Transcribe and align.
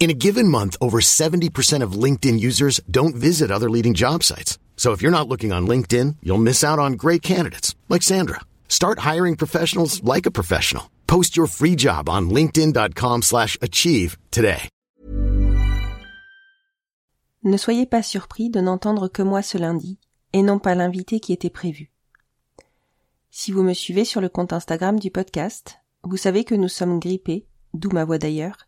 In 0.00 0.10
a 0.10 0.14
given 0.14 0.46
month, 0.46 0.76
over 0.80 1.00
70% 1.00 1.82
of 1.82 1.98
LinkedIn 2.04 2.38
users 2.38 2.80
don't 2.88 3.16
visit 3.16 3.50
other 3.50 3.68
leading 3.68 3.94
job 3.94 4.22
sites. 4.22 4.58
So 4.76 4.92
if 4.92 5.02
you're 5.02 5.18
not 5.18 5.28
looking 5.28 5.52
on 5.52 5.66
LinkedIn, 5.66 6.16
you'll 6.22 6.38
miss 6.38 6.62
out 6.62 6.78
on 6.78 6.92
great 6.92 7.20
candidates 7.20 7.74
like 7.88 8.04
Sandra. 8.04 8.40
Start 8.68 9.00
hiring 9.00 9.34
professionals 9.36 10.00
like 10.04 10.24
a 10.24 10.30
professional. 10.30 10.88
Post 11.08 11.36
your 11.36 11.48
free 11.48 11.74
job 11.76 12.08
on 12.08 12.30
linkedin.com/achieve 12.30 14.16
today. 14.30 14.68
Ne 17.44 17.56
soyez 17.56 17.86
pas 17.86 18.02
surpris 18.02 18.50
de 18.50 18.60
n'entendre 18.60 19.08
que 19.08 19.22
moi 19.22 19.42
ce 19.42 19.58
lundi 19.58 19.98
et 20.32 20.42
non 20.42 20.58
pas 20.58 20.74
l'invité 20.74 21.18
qui 21.18 21.32
était 21.32 21.50
prévu. 21.50 21.90
Si 23.30 23.52
vous 23.52 23.62
me 23.62 23.74
suivez 23.74 24.04
sur 24.04 24.20
le 24.20 24.28
compte 24.28 24.52
Instagram 24.52 24.98
du 24.98 25.10
podcast, 25.10 25.78
vous 26.04 26.16
savez 26.16 26.44
que 26.44 26.54
nous 26.54 26.68
sommes 26.68 27.00
grippés, 27.00 27.46
d'où 27.74 27.90
ma 27.90 28.04
voix 28.04 28.18
d'ailleurs, 28.18 28.67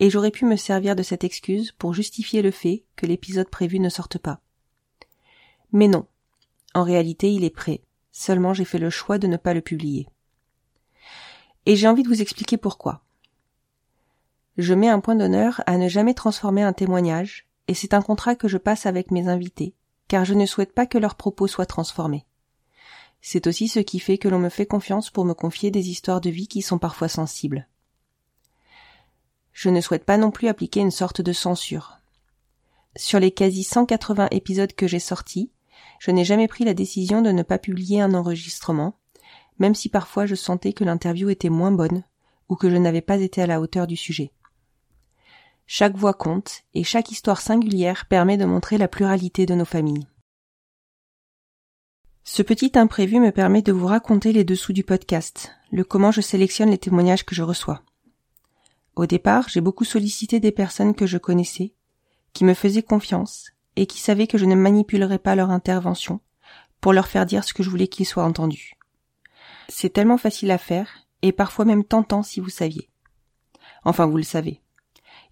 et 0.00 0.10
j'aurais 0.10 0.30
pu 0.30 0.44
me 0.44 0.56
servir 0.56 0.96
de 0.96 1.02
cette 1.02 1.24
excuse 1.24 1.72
pour 1.72 1.94
justifier 1.94 2.42
le 2.42 2.50
fait 2.50 2.84
que 2.96 3.06
l'épisode 3.06 3.48
prévu 3.48 3.80
ne 3.80 3.88
sorte 3.88 4.18
pas. 4.18 4.40
Mais 5.72 5.88
non. 5.88 6.06
En 6.74 6.82
réalité, 6.82 7.32
il 7.32 7.44
est 7.44 7.50
prêt. 7.50 7.82
Seulement 8.12 8.54
j'ai 8.54 8.64
fait 8.64 8.78
le 8.78 8.90
choix 8.90 9.18
de 9.18 9.26
ne 9.26 9.36
pas 9.36 9.54
le 9.54 9.60
publier. 9.60 10.08
Et 11.66 11.76
j'ai 11.76 11.88
envie 11.88 12.02
de 12.02 12.08
vous 12.08 12.22
expliquer 12.22 12.56
pourquoi. 12.56 13.02
Je 14.56 14.74
mets 14.74 14.88
un 14.88 15.00
point 15.00 15.14
d'honneur 15.14 15.62
à 15.66 15.76
ne 15.76 15.88
jamais 15.88 16.14
transformer 16.14 16.62
un 16.62 16.72
témoignage, 16.72 17.46
et 17.68 17.74
c'est 17.74 17.94
un 17.94 18.02
contrat 18.02 18.34
que 18.34 18.48
je 18.48 18.58
passe 18.58 18.86
avec 18.86 19.10
mes 19.10 19.28
invités, 19.28 19.74
car 20.08 20.24
je 20.24 20.34
ne 20.34 20.46
souhaite 20.46 20.72
pas 20.72 20.86
que 20.86 20.98
leurs 20.98 21.14
propos 21.14 21.46
soient 21.46 21.66
transformés. 21.66 22.24
C'est 23.20 23.46
aussi 23.46 23.68
ce 23.68 23.80
qui 23.80 23.98
fait 23.98 24.18
que 24.18 24.28
l'on 24.28 24.38
me 24.38 24.48
fait 24.48 24.66
confiance 24.66 25.10
pour 25.10 25.24
me 25.24 25.34
confier 25.34 25.70
des 25.70 25.90
histoires 25.90 26.20
de 26.20 26.30
vie 26.30 26.48
qui 26.48 26.62
sont 26.62 26.78
parfois 26.78 27.08
sensibles. 27.08 27.68
Je 29.60 29.70
ne 29.70 29.80
souhaite 29.80 30.04
pas 30.04 30.18
non 30.18 30.30
plus 30.30 30.46
appliquer 30.46 30.78
une 30.78 30.92
sorte 30.92 31.20
de 31.20 31.32
censure. 31.32 31.98
Sur 32.94 33.18
les 33.18 33.32
quasi 33.32 33.64
180 33.64 34.28
épisodes 34.30 34.72
que 34.72 34.86
j'ai 34.86 35.00
sortis, 35.00 35.50
je 35.98 36.12
n'ai 36.12 36.24
jamais 36.24 36.46
pris 36.46 36.62
la 36.62 36.74
décision 36.74 37.22
de 37.22 37.32
ne 37.32 37.42
pas 37.42 37.58
publier 37.58 38.00
un 38.00 38.14
enregistrement, 38.14 38.94
même 39.58 39.74
si 39.74 39.88
parfois 39.88 40.26
je 40.26 40.36
sentais 40.36 40.72
que 40.72 40.84
l'interview 40.84 41.28
était 41.28 41.48
moins 41.48 41.72
bonne 41.72 42.04
ou 42.48 42.54
que 42.54 42.70
je 42.70 42.76
n'avais 42.76 43.00
pas 43.00 43.16
été 43.16 43.42
à 43.42 43.48
la 43.48 43.60
hauteur 43.60 43.88
du 43.88 43.96
sujet. 43.96 44.30
Chaque 45.66 45.96
voix 45.96 46.14
compte 46.14 46.62
et 46.74 46.84
chaque 46.84 47.10
histoire 47.10 47.40
singulière 47.40 48.06
permet 48.06 48.36
de 48.36 48.44
montrer 48.44 48.78
la 48.78 48.86
pluralité 48.86 49.44
de 49.44 49.56
nos 49.56 49.64
familles. 49.64 50.06
Ce 52.22 52.42
petit 52.42 52.78
imprévu 52.78 53.18
me 53.18 53.32
permet 53.32 53.62
de 53.62 53.72
vous 53.72 53.88
raconter 53.88 54.32
les 54.32 54.44
dessous 54.44 54.72
du 54.72 54.84
podcast, 54.84 55.50
le 55.72 55.82
comment 55.82 56.12
je 56.12 56.20
sélectionne 56.20 56.70
les 56.70 56.78
témoignages 56.78 57.26
que 57.26 57.34
je 57.34 57.42
reçois. 57.42 57.82
Au 58.98 59.06
départ, 59.06 59.48
j'ai 59.48 59.60
beaucoup 59.60 59.84
sollicité 59.84 60.40
des 60.40 60.50
personnes 60.50 60.92
que 60.92 61.06
je 61.06 61.18
connaissais, 61.18 61.72
qui 62.32 62.44
me 62.44 62.52
faisaient 62.52 62.82
confiance 62.82 63.52
et 63.76 63.86
qui 63.86 64.00
savaient 64.00 64.26
que 64.26 64.38
je 64.38 64.44
ne 64.44 64.56
manipulerais 64.56 65.20
pas 65.20 65.36
leur 65.36 65.50
intervention 65.50 66.18
pour 66.80 66.92
leur 66.92 67.06
faire 67.06 67.24
dire 67.24 67.44
ce 67.44 67.54
que 67.54 67.62
je 67.62 67.70
voulais 67.70 67.86
qu'ils 67.86 68.06
soient 68.06 68.24
entendus. 68.24 68.74
C'est 69.68 69.92
tellement 69.92 70.18
facile 70.18 70.50
à 70.50 70.58
faire 70.58 71.06
et 71.22 71.30
parfois 71.30 71.64
même 71.64 71.84
tentant 71.84 72.24
si 72.24 72.40
vous 72.40 72.48
saviez. 72.48 72.90
Enfin, 73.84 74.06
vous 74.06 74.16
le 74.16 74.24
savez. 74.24 74.62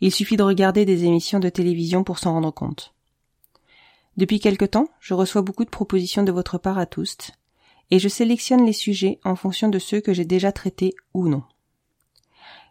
Il 0.00 0.12
suffit 0.12 0.36
de 0.36 0.44
regarder 0.44 0.84
des 0.84 1.02
émissions 1.02 1.40
de 1.40 1.48
télévision 1.48 2.04
pour 2.04 2.20
s'en 2.20 2.34
rendre 2.34 2.52
compte. 2.52 2.94
Depuis 4.16 4.38
quelque 4.38 4.64
temps, 4.64 4.90
je 5.00 5.14
reçois 5.14 5.42
beaucoup 5.42 5.64
de 5.64 5.70
propositions 5.70 6.22
de 6.22 6.30
votre 6.30 6.56
part 6.56 6.78
à 6.78 6.86
tous, 6.86 7.32
et 7.90 7.98
je 7.98 8.08
sélectionne 8.08 8.64
les 8.64 8.72
sujets 8.72 9.18
en 9.24 9.34
fonction 9.34 9.68
de 9.68 9.80
ceux 9.80 10.00
que 10.00 10.12
j'ai 10.12 10.24
déjà 10.24 10.52
traités 10.52 10.94
ou 11.14 11.26
non. 11.26 11.42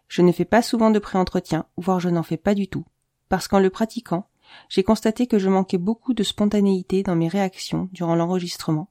Je 0.08 0.22
ne 0.22 0.32
fais 0.32 0.44
pas 0.44 0.62
souvent 0.62 0.90
de 0.90 0.98
pré-entretien, 0.98 1.66
voire 1.76 2.00
je 2.00 2.08
n'en 2.08 2.22
fais 2.22 2.36
pas 2.36 2.54
du 2.54 2.68
tout, 2.68 2.84
parce 3.28 3.48
qu'en 3.48 3.58
le 3.58 3.70
pratiquant, 3.70 4.28
j'ai 4.68 4.84
constaté 4.84 5.26
que 5.26 5.38
je 5.38 5.48
manquais 5.48 5.78
beaucoup 5.78 6.14
de 6.14 6.22
spontanéité 6.22 7.02
dans 7.02 7.16
mes 7.16 7.28
réactions 7.28 7.88
durant 7.92 8.14
l'enregistrement, 8.14 8.88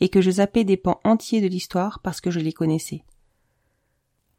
et 0.00 0.08
que 0.08 0.20
je 0.20 0.30
zappais 0.30 0.64
des 0.64 0.76
pans 0.76 1.00
entiers 1.04 1.40
de 1.40 1.48
l'histoire 1.48 2.00
parce 2.00 2.20
que 2.20 2.30
je 2.30 2.40
les 2.40 2.52
connaissais. 2.52 3.04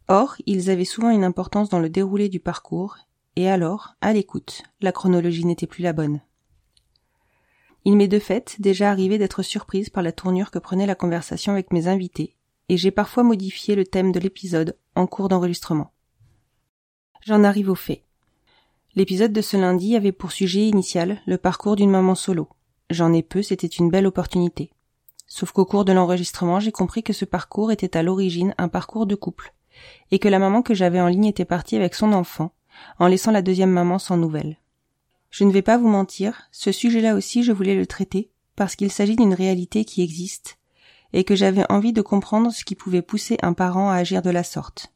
Or, 0.08 0.36
ils 0.46 0.70
avaient 0.70 0.86
souvent 0.86 1.10
une 1.10 1.24
importance 1.24 1.70
dans 1.70 1.80
le 1.80 1.90
déroulé 1.90 2.30
du 2.30 2.40
parcours, 2.40 2.98
et 3.36 3.50
alors, 3.50 3.96
à 4.02 4.14
l'écoute, 4.14 4.64
la 4.82 4.92
chronologie 4.92 5.46
n'était 5.46 5.68
plus 5.68 5.84
la 5.84 5.94
bonne. 5.94 6.22
Il 7.84 7.98
m'est 7.98 8.08
de 8.08 8.20
fait 8.20 8.56
déjà 8.60 8.90
arrivé 8.90 9.18
d'être 9.18 9.44
surprise 9.44 9.90
par 9.90 10.04
la 10.04 10.12
tournure 10.12 10.52
que 10.52 10.60
prenait 10.60 10.86
la 10.86 10.96
conversation 10.96 11.52
avec 11.52 11.74
mes 11.74 11.88
invités, 11.88 12.36
et 12.70 12.78
j'ai 12.78 12.92
parfois 12.92 13.24
modifié 13.24 13.76
le 13.76 13.86
thème 13.86 14.12
de 14.12 14.20
l'épisode 14.20 14.78
en 14.96 15.06
cours 15.06 15.28
d'enregistrement. 15.28 15.92
J'en 17.26 17.44
arrive 17.44 17.72
au 17.72 17.76
fait. 17.76 18.04
L'épisode 18.96 19.34
de 19.34 19.42
ce 19.42 19.58
lundi 19.58 19.96
avait 19.96 20.12
pour 20.12 20.32
sujet 20.32 20.68
initial 20.68 21.24
le 21.26 21.40
parcours 21.40 21.76
d'une 21.76 21.90
maman 21.90 22.14
solo. 22.14 22.48
J'en 22.92 23.14
ai 23.14 23.24
peu, 23.24 23.42
c'était 23.42 23.66
une 23.66 23.90
belle 23.90 24.06
opportunité. 24.06 24.70
Sauf 25.26 25.52
qu'au 25.52 25.66
cours 25.66 25.86
de 25.86 25.92
l'enregistrement, 25.92 26.60
j'ai 26.60 26.72
compris 26.72 27.02
que 27.02 27.14
ce 27.14 27.26
parcours 27.26 27.72
était 27.72 27.98
à 27.98 28.04
l'origine 28.04 28.54
un 28.60 28.68
parcours 28.68 29.08
de 29.08 29.16
couple, 29.16 29.56
et 30.12 30.20
que 30.20 30.28
la 30.28 30.38
maman 30.38 30.62
que 30.62 30.76
j'avais 30.76 31.02
en 31.02 31.08
ligne 31.08 31.26
était 31.26 31.46
partie 31.46 31.76
avec 31.76 31.96
son 31.96 32.14
enfant, 32.14 32.52
en 33.00 33.08
laissant 33.08 33.32
la 33.32 33.42
deuxième 33.42 33.72
maman 33.72 33.98
sans 33.98 34.18
nouvelles. 34.18 34.58
Je 35.32 35.46
ne 35.46 35.52
vais 35.52 35.64
pas 35.64 35.80
vous 35.80 35.90
mentir, 35.90 36.44
ce 36.52 36.72
sujet-là 36.72 37.16
aussi 37.16 37.42
je 37.42 37.52
voulais 37.52 37.76
le 37.76 37.88
traiter, 37.88 38.30
parce 38.56 38.76
qu'il 38.76 38.92
s'agit 38.92 39.16
d'une 39.16 39.34
réalité 39.34 39.84
qui 39.84 40.04
existe, 40.04 40.60
et 41.12 41.24
que 41.24 41.36
j'avais 41.36 41.66
envie 41.72 41.92
de 41.92 42.04
comprendre 42.04 42.52
ce 42.54 42.64
qui 42.64 42.76
pouvait 42.76 43.02
pousser 43.02 43.40
un 43.42 43.54
parent 43.54 43.90
à 43.90 43.96
agir 43.96 44.22
de 44.22 44.30
la 44.30 44.44
sorte. 44.44 44.92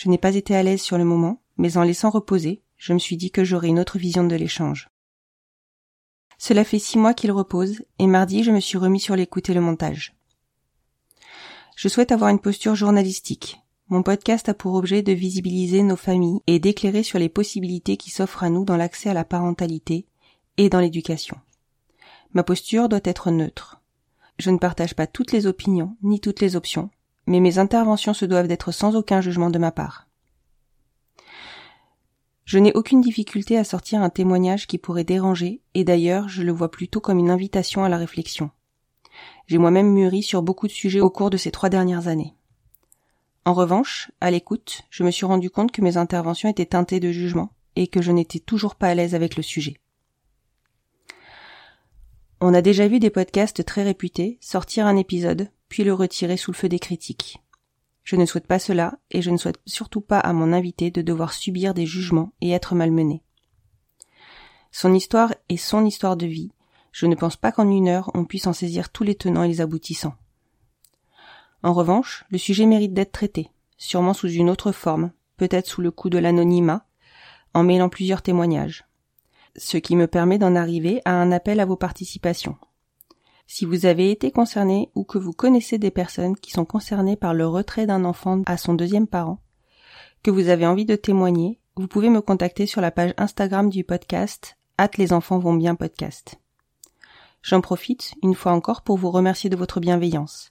Je 0.00 0.08
n'ai 0.08 0.16
pas 0.16 0.34
été 0.34 0.56
à 0.56 0.62
l'aise 0.62 0.80
sur 0.80 0.96
le 0.96 1.04
moment, 1.04 1.42
mais 1.58 1.76
en 1.76 1.82
laissant 1.82 2.08
reposer, 2.08 2.62
je 2.78 2.94
me 2.94 2.98
suis 2.98 3.18
dit 3.18 3.30
que 3.30 3.44
j'aurais 3.44 3.68
une 3.68 3.78
autre 3.78 3.98
vision 3.98 4.24
de 4.24 4.34
l'échange. 4.34 4.88
Cela 6.38 6.64
fait 6.64 6.78
six 6.78 6.96
mois 6.96 7.12
qu'il 7.12 7.30
repose, 7.32 7.82
et 7.98 8.06
mardi 8.06 8.42
je 8.42 8.50
me 8.50 8.60
suis 8.60 8.78
remis 8.78 8.98
sur 8.98 9.14
l'écoute 9.14 9.50
et 9.50 9.52
le 9.54 9.60
montage. 9.60 10.14
Je 11.76 11.88
souhaite 11.88 12.12
avoir 12.12 12.30
une 12.30 12.38
posture 12.38 12.74
journalistique. 12.74 13.60
Mon 13.90 14.02
podcast 14.02 14.48
a 14.48 14.54
pour 14.54 14.72
objet 14.72 15.02
de 15.02 15.12
visibiliser 15.12 15.82
nos 15.82 15.96
familles 15.96 16.40
et 16.46 16.60
d'éclairer 16.60 17.02
sur 17.02 17.18
les 17.18 17.28
possibilités 17.28 17.98
qui 17.98 18.08
s'offrent 18.08 18.44
à 18.44 18.48
nous 18.48 18.64
dans 18.64 18.78
l'accès 18.78 19.10
à 19.10 19.14
la 19.14 19.24
parentalité 19.24 20.06
et 20.56 20.70
dans 20.70 20.80
l'éducation. 20.80 21.36
Ma 22.32 22.42
posture 22.42 22.88
doit 22.88 23.00
être 23.04 23.30
neutre. 23.30 23.82
Je 24.38 24.48
ne 24.48 24.56
partage 24.56 24.94
pas 24.94 25.06
toutes 25.06 25.32
les 25.32 25.46
opinions 25.46 25.94
ni 26.02 26.20
toutes 26.20 26.40
les 26.40 26.56
options, 26.56 26.88
mais 27.30 27.38
mes 27.38 27.58
interventions 27.58 28.12
se 28.12 28.24
doivent 28.24 28.48
d'être 28.48 28.72
sans 28.72 28.96
aucun 28.96 29.20
jugement 29.20 29.50
de 29.50 29.58
ma 29.60 29.70
part. 29.70 30.08
Je 32.44 32.58
n'ai 32.58 32.72
aucune 32.72 33.00
difficulté 33.00 33.56
à 33.56 33.62
sortir 33.62 34.02
un 34.02 34.10
témoignage 34.10 34.66
qui 34.66 34.78
pourrait 34.78 35.04
déranger, 35.04 35.62
et 35.74 35.84
d'ailleurs 35.84 36.28
je 36.28 36.42
le 36.42 36.50
vois 36.50 36.72
plutôt 36.72 36.98
comme 36.98 37.20
une 37.20 37.30
invitation 37.30 37.84
à 37.84 37.88
la 37.88 37.98
réflexion. 37.98 38.50
J'ai 39.46 39.58
moi-même 39.58 39.92
mûri 39.92 40.24
sur 40.24 40.42
beaucoup 40.42 40.66
de 40.66 40.72
sujets 40.72 40.98
au 40.98 41.08
cours 41.08 41.30
de 41.30 41.36
ces 41.36 41.52
trois 41.52 41.68
dernières 41.68 42.08
années. 42.08 42.34
En 43.44 43.54
revanche, 43.54 44.10
à 44.20 44.32
l'écoute, 44.32 44.82
je 44.90 45.04
me 45.04 45.12
suis 45.12 45.24
rendu 45.24 45.50
compte 45.50 45.70
que 45.70 45.82
mes 45.82 45.98
interventions 45.98 46.48
étaient 46.48 46.66
teintées 46.66 46.98
de 46.98 47.12
jugement, 47.12 47.52
et 47.76 47.86
que 47.86 48.02
je 48.02 48.10
n'étais 48.10 48.40
toujours 48.40 48.74
pas 48.74 48.88
à 48.88 48.94
l'aise 48.96 49.14
avec 49.14 49.36
le 49.36 49.44
sujet. 49.44 49.76
On 52.40 52.54
a 52.54 52.60
déjà 52.60 52.88
vu 52.88 52.98
des 52.98 53.10
podcasts 53.10 53.64
très 53.64 53.84
réputés 53.84 54.38
sortir 54.40 54.86
un 54.86 54.96
épisode, 54.96 55.48
puis 55.70 55.84
le 55.84 55.94
retirer 55.94 56.36
sous 56.36 56.50
le 56.50 56.56
feu 56.56 56.68
des 56.68 56.78
critiques. 56.78 57.40
Je 58.04 58.16
ne 58.16 58.26
souhaite 58.26 58.46
pas 58.46 58.58
cela, 58.58 58.98
et 59.10 59.22
je 59.22 59.30
ne 59.30 59.38
souhaite 59.38 59.60
surtout 59.66 60.00
pas 60.00 60.18
à 60.18 60.34
mon 60.34 60.52
invité 60.52 60.90
de 60.90 61.00
devoir 61.00 61.32
subir 61.32 61.72
des 61.72 61.86
jugements 61.86 62.32
et 62.42 62.50
être 62.50 62.74
malmené. 62.74 63.22
Son 64.72 64.92
histoire 64.92 65.32
est 65.48 65.56
son 65.56 65.86
histoire 65.86 66.16
de 66.16 66.26
vie. 66.26 66.50
Je 66.92 67.06
ne 67.06 67.14
pense 67.14 67.36
pas 67.36 67.52
qu'en 67.52 67.70
une 67.70 67.88
heure 67.88 68.10
on 68.14 68.24
puisse 68.24 68.48
en 68.48 68.52
saisir 68.52 68.90
tous 68.90 69.04
les 69.04 69.14
tenants 69.14 69.44
et 69.44 69.48
les 69.48 69.60
aboutissants. 69.60 70.16
En 71.62 71.72
revanche, 71.72 72.24
le 72.30 72.38
sujet 72.38 72.66
mérite 72.66 72.94
d'être 72.94 73.12
traité, 73.12 73.50
sûrement 73.76 74.14
sous 74.14 74.28
une 74.28 74.50
autre 74.50 74.72
forme, 74.72 75.12
peut-être 75.36 75.68
sous 75.68 75.82
le 75.82 75.90
coup 75.90 76.10
de 76.10 76.18
l'anonymat, 76.18 76.84
en 77.54 77.62
mêlant 77.62 77.88
plusieurs 77.88 78.22
témoignages. 78.22 78.86
Ce 79.56 79.76
qui 79.76 79.94
me 79.94 80.06
permet 80.06 80.38
d'en 80.38 80.56
arriver 80.56 81.00
à 81.04 81.12
un 81.12 81.30
appel 81.32 81.60
à 81.60 81.64
vos 81.64 81.76
participations. 81.76 82.56
Si 83.52 83.64
vous 83.64 83.84
avez 83.84 84.12
été 84.12 84.30
concerné 84.30 84.92
ou 84.94 85.02
que 85.02 85.18
vous 85.18 85.32
connaissez 85.32 85.76
des 85.76 85.90
personnes 85.90 86.36
qui 86.36 86.52
sont 86.52 86.64
concernées 86.64 87.16
par 87.16 87.34
le 87.34 87.48
retrait 87.48 87.84
d'un 87.84 88.04
enfant 88.04 88.42
à 88.46 88.56
son 88.56 88.74
deuxième 88.74 89.08
parent, 89.08 89.40
que 90.22 90.30
vous 90.30 90.50
avez 90.50 90.68
envie 90.68 90.84
de 90.84 90.94
témoigner, 90.94 91.58
vous 91.74 91.88
pouvez 91.88 92.10
me 92.10 92.20
contacter 92.20 92.66
sur 92.66 92.80
la 92.80 92.92
page 92.92 93.12
Instagram 93.16 93.68
du 93.68 93.82
podcast, 93.82 94.56
hâte 94.78 94.98
les 94.98 95.12
enfants 95.12 95.40
vont 95.40 95.54
bien 95.54 95.74
podcast. 95.74 96.36
J'en 97.42 97.60
profite, 97.60 98.14
une 98.22 98.36
fois 98.36 98.52
encore, 98.52 98.82
pour 98.82 98.98
vous 98.98 99.10
remercier 99.10 99.50
de 99.50 99.56
votre 99.56 99.80
bienveillance. 99.80 100.48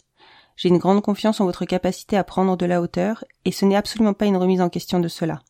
J'ai 0.57 0.67
une 0.67 0.77
grande 0.77 1.01
confiance 1.01 1.39
en 1.39 1.45
votre 1.45 1.63
capacité 1.63 2.17
à 2.17 2.25
prendre 2.25 2.57
de 2.57 2.65
la 2.65 2.81
hauteur, 2.81 3.23
et 3.45 3.53
ce 3.53 3.63
n'est 3.63 3.77
absolument 3.77 4.13
pas 4.13 4.25
une 4.25 4.35
remise 4.35 4.59
en 4.59 4.67
question 4.67 4.99
de 4.99 5.07
cela. 5.07 5.41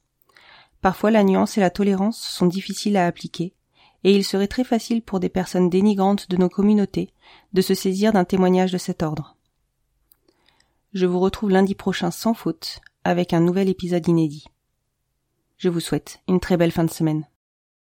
Parfois 0.81 1.09
la 1.09 1.23
nuance 1.23 1.57
et 1.57 1.61
la 1.61 1.71
tolérance 1.71 2.19
sont 2.19 2.45
difficiles 2.45 2.95
à 2.95 3.07
appliquer, 3.07 3.55
et 4.03 4.15
il 4.15 4.23
serait 4.23 4.47
très 4.47 4.63
facile 4.63 5.01
pour 5.01 5.19
des 5.19 5.29
personnes 5.29 5.69
dénigrantes 5.69 6.29
de 6.29 6.37
nos 6.37 6.49
communautés 6.49 7.11
de 7.53 7.61
se 7.61 7.73
saisir 7.73 8.13
d'un 8.13 8.25
témoignage 8.25 8.71
de 8.71 8.77
cet 8.77 9.03
ordre. 9.03 9.35
Je 10.93 11.05
vous 11.05 11.19
retrouve 11.19 11.51
lundi 11.51 11.75
prochain 11.75 12.11
sans 12.11 12.33
faute 12.33 12.79
avec 13.03 13.33
un 13.33 13.39
nouvel 13.39 13.69
épisode 13.69 14.07
inédit. 14.07 14.45
Je 15.57 15.69
vous 15.69 15.79
souhaite 15.79 16.21
une 16.27 16.39
très 16.39 16.57
belle 16.57 16.71
fin 16.71 16.83
de 16.83 16.89
semaine. 16.89 17.27